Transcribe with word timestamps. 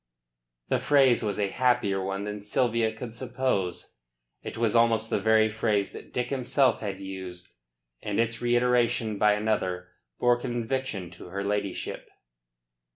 The 0.69 0.79
phrase 0.79 1.21
was 1.21 1.37
a 1.37 1.49
happier 1.49 2.03
one 2.03 2.23
than 2.23 2.41
Sylvia 2.41 2.91
could 2.91 3.13
suppose. 3.13 3.97
It 4.41 4.57
was 4.57 4.75
almost 4.75 5.11
the 5.11 5.19
very 5.19 5.47
phrase 5.47 5.91
that 5.91 6.11
Dick 6.11 6.31
himself 6.31 6.79
had 6.79 6.99
used; 6.99 7.53
and 8.01 8.19
its 8.19 8.41
reiteration 8.41 9.19
by 9.19 9.33
another 9.33 9.89
bore 10.19 10.39
conviction 10.39 11.11
to 11.11 11.27
her 11.27 11.43
ladyship. 11.43 12.09